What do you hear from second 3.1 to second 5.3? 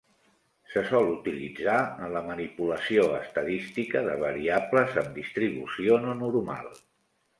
estadística de variables amb